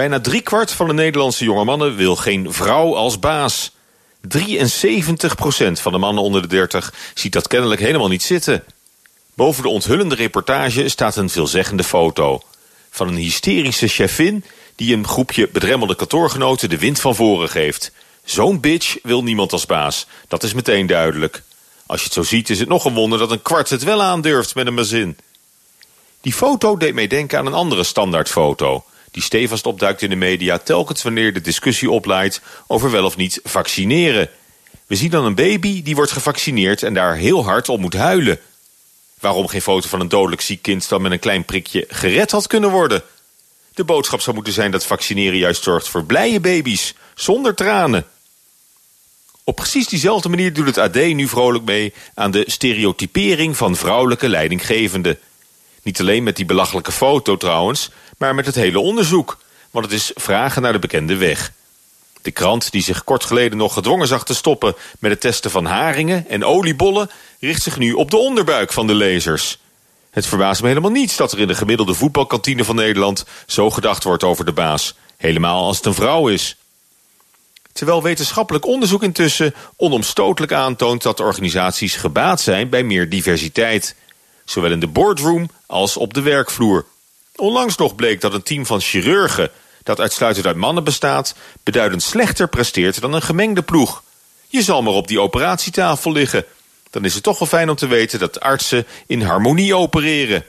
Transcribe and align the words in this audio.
Bijna 0.00 0.20
driekwart 0.20 0.72
van 0.72 0.86
de 0.86 0.92
Nederlandse 0.92 1.44
jonge 1.44 1.64
mannen 1.64 1.96
wil 1.96 2.16
geen 2.16 2.52
vrouw 2.52 2.96
als 2.96 3.18
baas. 3.18 3.70
73% 4.38 4.42
van 5.72 5.92
de 5.92 5.98
mannen 5.98 6.22
onder 6.22 6.42
de 6.42 6.48
30 6.48 6.94
ziet 7.14 7.32
dat 7.32 7.48
kennelijk 7.48 7.80
helemaal 7.80 8.08
niet 8.08 8.22
zitten. 8.22 8.64
Boven 9.34 9.62
de 9.62 9.68
onthullende 9.68 10.14
reportage 10.14 10.88
staat 10.88 11.16
een 11.16 11.30
veelzeggende 11.30 11.84
foto. 11.84 12.42
Van 12.90 13.08
een 13.08 13.16
hysterische 13.16 13.88
chefin 13.88 14.44
die 14.76 14.94
een 14.94 15.06
groepje 15.06 15.48
bedremmelde 15.48 15.96
kantoorgenoten 15.96 16.68
de 16.68 16.78
wind 16.78 17.00
van 17.00 17.14
voren 17.14 17.48
geeft. 17.48 17.92
Zo'n 18.24 18.60
bitch 18.60 18.96
wil 19.02 19.22
niemand 19.22 19.52
als 19.52 19.66
baas. 19.66 20.06
Dat 20.28 20.42
is 20.42 20.54
meteen 20.54 20.86
duidelijk. 20.86 21.42
Als 21.86 21.98
je 21.98 22.04
het 22.04 22.14
zo 22.14 22.22
ziet 22.22 22.50
is 22.50 22.58
het 22.58 22.68
nog 22.68 22.84
een 22.84 22.94
wonder 22.94 23.18
dat 23.18 23.30
een 23.30 23.42
kwart 23.42 23.70
het 23.70 23.82
wel 23.82 24.02
aandurft 24.02 24.54
met 24.54 24.66
een 24.66 24.74
bazin. 24.74 25.18
Die 26.20 26.32
foto 26.32 26.76
deed 26.76 26.94
mij 26.94 27.06
denken 27.06 27.38
aan 27.38 27.46
een 27.46 27.54
andere 27.54 27.84
standaardfoto 27.84 28.84
die 29.10 29.22
stevast 29.22 29.66
opduikt 29.66 30.02
in 30.02 30.10
de 30.10 30.16
media 30.16 30.58
telkens 30.58 31.02
wanneer 31.02 31.32
de 31.32 31.40
discussie 31.40 31.90
oplaait 31.90 32.40
over 32.66 32.90
wel 32.90 33.04
of 33.04 33.16
niet 33.16 33.40
vaccineren. 33.44 34.28
We 34.86 34.96
zien 34.96 35.10
dan 35.10 35.24
een 35.24 35.34
baby 35.34 35.82
die 35.82 35.94
wordt 35.94 36.12
gevaccineerd 36.12 36.82
en 36.82 36.94
daar 36.94 37.16
heel 37.16 37.44
hard 37.44 37.68
om 37.68 37.80
moet 37.80 37.94
huilen. 37.94 38.40
Waarom 39.20 39.48
geen 39.48 39.62
foto 39.62 39.88
van 39.88 40.00
een 40.00 40.08
dodelijk 40.08 40.40
ziek 40.40 40.62
kind 40.62 40.88
dan 40.88 41.02
met 41.02 41.12
een 41.12 41.18
klein 41.18 41.44
prikje 41.44 41.84
gered 41.88 42.30
had 42.30 42.46
kunnen 42.46 42.70
worden? 42.70 43.02
De 43.74 43.84
boodschap 43.84 44.20
zou 44.20 44.34
moeten 44.34 44.52
zijn 44.52 44.70
dat 44.70 44.86
vaccineren 44.86 45.38
juist 45.38 45.62
zorgt 45.62 45.88
voor 45.88 46.04
blije 46.04 46.40
baby's, 46.40 46.94
zonder 47.14 47.54
tranen. 47.54 48.06
Op 49.44 49.56
precies 49.56 49.88
diezelfde 49.88 50.28
manier 50.28 50.52
doet 50.52 50.66
het 50.66 50.78
AD 50.78 50.94
nu 50.94 51.28
vrolijk 51.28 51.64
mee 51.64 51.94
aan 52.14 52.30
de 52.30 52.44
stereotypering 52.46 53.56
van 53.56 53.76
vrouwelijke 53.76 54.28
leidinggevenden. 54.28 55.18
Niet 55.82 56.00
alleen 56.00 56.22
met 56.22 56.36
die 56.36 56.44
belachelijke 56.44 56.92
foto 56.92 57.36
trouwens, 57.36 57.90
maar 58.18 58.34
met 58.34 58.46
het 58.46 58.54
hele 58.54 58.80
onderzoek. 58.80 59.38
Want 59.70 59.84
het 59.84 59.94
is 59.94 60.10
vragen 60.14 60.62
naar 60.62 60.72
de 60.72 60.78
bekende 60.78 61.16
weg. 61.16 61.52
De 62.22 62.30
krant, 62.30 62.70
die 62.70 62.82
zich 62.82 63.04
kort 63.04 63.24
geleden 63.24 63.58
nog 63.58 63.72
gedwongen 63.72 64.06
zag 64.06 64.24
te 64.24 64.34
stoppen... 64.34 64.74
met 64.98 65.10
het 65.10 65.20
testen 65.20 65.50
van 65.50 65.64
haringen 65.64 66.28
en 66.28 66.44
oliebollen... 66.44 67.10
richt 67.40 67.62
zich 67.62 67.78
nu 67.78 67.92
op 67.92 68.10
de 68.10 68.16
onderbuik 68.16 68.72
van 68.72 68.86
de 68.86 68.94
lezers. 68.94 69.58
Het 70.10 70.26
verbaast 70.26 70.62
me 70.62 70.68
helemaal 70.68 70.90
niets 70.90 71.16
dat 71.16 71.32
er 71.32 71.38
in 71.38 71.46
de 71.46 71.54
gemiddelde 71.54 71.94
voetbalkantine 71.94 72.64
van 72.64 72.76
Nederland... 72.76 73.24
zo 73.46 73.70
gedacht 73.70 74.04
wordt 74.04 74.24
over 74.24 74.44
de 74.44 74.52
baas. 74.52 74.94
Helemaal 75.16 75.64
als 75.64 75.76
het 75.76 75.86
een 75.86 75.94
vrouw 75.94 76.28
is. 76.28 76.56
Terwijl 77.72 78.02
wetenschappelijk 78.02 78.66
onderzoek 78.66 79.02
intussen 79.02 79.54
onomstotelijk 79.76 80.52
aantoont... 80.52 81.02
dat 81.02 81.20
organisaties 81.20 81.96
gebaat 81.96 82.40
zijn 82.40 82.68
bij 82.68 82.82
meer 82.82 83.08
diversiteit. 83.08 83.94
Zowel 84.50 84.70
in 84.70 84.80
de 84.80 84.86
boardroom 84.86 85.50
als 85.66 85.96
op 85.96 86.14
de 86.14 86.20
werkvloer. 86.20 86.84
Onlangs 87.36 87.76
nog 87.76 87.94
bleek 87.94 88.20
dat 88.20 88.34
een 88.34 88.42
team 88.42 88.66
van 88.66 88.80
chirurgen... 88.80 89.50
dat 89.82 90.00
uitsluitend 90.00 90.46
uit 90.46 90.56
mannen 90.56 90.84
bestaat... 90.84 91.34
beduidend 91.62 92.02
slechter 92.02 92.48
presteert 92.48 93.00
dan 93.00 93.12
een 93.12 93.22
gemengde 93.22 93.62
ploeg. 93.62 94.02
Je 94.48 94.62
zal 94.62 94.82
maar 94.82 94.92
op 94.92 95.08
die 95.08 95.20
operatietafel 95.20 96.12
liggen. 96.12 96.44
Dan 96.90 97.04
is 97.04 97.14
het 97.14 97.22
toch 97.22 97.38
wel 97.38 97.48
fijn 97.48 97.70
om 97.70 97.76
te 97.76 97.86
weten 97.86 98.18
dat 98.18 98.40
artsen 98.40 98.86
in 99.06 99.22
harmonie 99.22 99.76
opereren. 99.76 100.44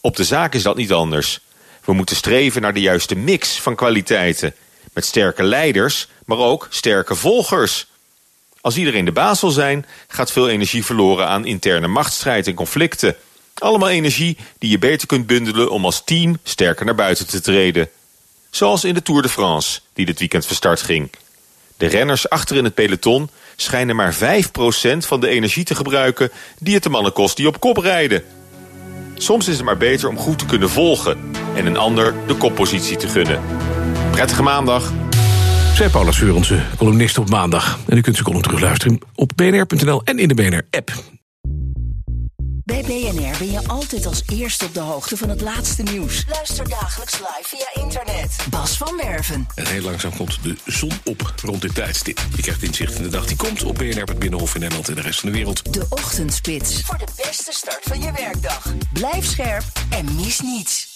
Op 0.00 0.16
de 0.16 0.24
zaak 0.24 0.54
is 0.54 0.62
dat 0.62 0.76
niet 0.76 0.92
anders. 0.92 1.40
We 1.84 1.92
moeten 1.92 2.16
streven 2.16 2.62
naar 2.62 2.74
de 2.74 2.80
juiste 2.80 3.14
mix 3.14 3.60
van 3.60 3.74
kwaliteiten. 3.74 4.54
Met 4.92 5.04
sterke 5.04 5.42
leiders, 5.42 6.08
maar 6.24 6.38
ook 6.38 6.66
sterke 6.70 7.14
volgers. 7.14 7.86
Als 8.62 8.76
iedereen 8.76 9.04
de 9.04 9.12
baas 9.12 9.40
wil 9.40 9.50
zijn, 9.50 9.86
gaat 10.08 10.32
veel 10.32 10.48
energie 10.48 10.84
verloren 10.84 11.28
aan 11.28 11.46
interne 11.46 11.86
machtsstrijd 11.86 12.46
en 12.46 12.54
conflicten... 12.54 13.16
Allemaal 13.54 13.88
energie 13.88 14.36
die 14.58 14.70
je 14.70 14.78
beter 14.78 15.06
kunt 15.06 15.26
bundelen 15.26 15.70
om 15.70 15.84
als 15.84 16.04
team 16.04 16.38
sterker 16.42 16.84
naar 16.84 16.94
buiten 16.94 17.26
te 17.26 17.40
treden. 17.40 17.88
Zoals 18.50 18.84
in 18.84 18.94
de 18.94 19.02
Tour 19.02 19.22
de 19.22 19.28
France, 19.28 19.80
die 19.92 20.06
dit 20.06 20.18
weekend 20.18 20.46
van 20.46 20.56
start 20.56 20.82
ging. 20.82 21.10
De 21.76 21.86
renners 21.86 22.28
achter 22.28 22.56
in 22.56 22.64
het 22.64 22.74
peloton 22.74 23.30
schijnen 23.56 23.96
maar 23.96 24.14
5% 24.14 24.18
van 24.98 25.20
de 25.20 25.28
energie 25.28 25.64
te 25.64 25.74
gebruiken... 25.74 26.30
die 26.58 26.74
het 26.74 26.82
de 26.82 26.88
mannen 26.88 27.12
kost 27.12 27.36
die 27.36 27.46
op 27.46 27.60
kop 27.60 27.76
rijden. 27.76 28.24
Soms 29.14 29.48
is 29.48 29.56
het 29.56 29.64
maar 29.64 29.76
beter 29.76 30.08
om 30.08 30.18
goed 30.18 30.38
te 30.38 30.46
kunnen 30.46 30.70
volgen... 30.70 31.30
en 31.54 31.66
een 31.66 31.76
ander 31.76 32.14
de 32.26 32.34
koppositie 32.34 32.96
te 32.96 33.08
gunnen. 33.08 33.40
Prettige 34.10 34.42
maandag. 34.42 35.01
Zij 35.74 35.88
Paula 35.88 36.12
Seurense, 36.12 36.62
columnist 36.76 37.18
op 37.18 37.30
maandag. 37.30 37.78
En 37.86 37.96
u 37.96 38.00
kunt 38.00 38.16
ze 38.16 38.22
column 38.22 38.42
terugluisteren 38.42 38.98
op 39.14 39.32
bnr.nl 39.36 40.02
en 40.04 40.18
in 40.18 40.28
de 40.28 40.34
BNR-app. 40.34 40.92
Bij 42.64 42.82
BNR 42.82 43.38
ben 43.38 43.50
je 43.50 43.60
altijd 43.66 44.06
als 44.06 44.22
eerste 44.32 44.64
op 44.64 44.74
de 44.74 44.80
hoogte 44.80 45.16
van 45.16 45.28
het 45.28 45.40
laatste 45.40 45.82
nieuws. 45.82 46.24
Luister 46.28 46.68
dagelijks 46.68 47.12
live 47.12 47.42
via 47.42 47.82
internet. 47.82 48.36
Bas 48.50 48.76
van 48.76 49.00
Werven. 49.02 49.46
En 49.54 49.66
heel 49.66 49.82
langzaam 49.82 50.16
komt 50.16 50.38
de 50.42 50.56
zon 50.66 50.92
op 51.04 51.34
rond 51.42 51.62
dit 51.62 51.74
tijdstip. 51.74 52.20
Je 52.36 52.42
krijgt 52.42 52.62
inzicht 52.62 52.94
in 52.94 53.02
de 53.02 53.08
dag 53.08 53.26
die 53.26 53.36
komt 53.36 53.62
op 53.62 53.74
BNR, 53.74 54.02
het 54.02 54.18
Binnenhof 54.18 54.54
in 54.54 54.60
Nederland 54.60 54.88
en 54.88 54.94
de 54.94 55.00
rest 55.00 55.20
van 55.20 55.28
de 55.28 55.34
wereld. 55.36 55.72
De 55.72 55.86
Ochtendspits. 55.88 56.80
Voor 56.80 56.98
de 56.98 57.08
beste 57.16 57.52
start 57.52 57.82
van 57.82 58.00
je 58.00 58.12
werkdag. 58.12 58.74
Blijf 58.92 59.24
scherp 59.24 59.64
en 59.90 60.14
mis 60.14 60.40
niets. 60.40 60.91